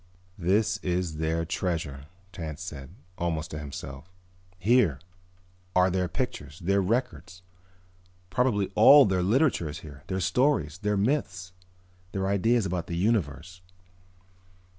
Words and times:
"This 0.39 0.77
is 0.79 1.17
their 1.17 1.45
treasure," 1.45 2.05
Tance 2.31 2.63
said, 2.63 2.89
almost 3.19 3.51
to 3.51 3.59
himself. 3.59 4.09
"Here 4.57 4.97
are 5.75 5.91
their 5.91 6.07
pictures, 6.07 6.57
their 6.57 6.81
records. 6.81 7.43
Probably 8.31 8.71
all 8.73 9.05
their 9.05 9.21
literature 9.21 9.69
is 9.69 9.81
here, 9.81 10.01
their 10.07 10.19
stories, 10.19 10.79
their 10.79 10.97
myths, 10.97 11.51
their 12.13 12.25
ideas 12.25 12.65
about 12.65 12.87
the 12.87 12.97
universe." 12.97 13.61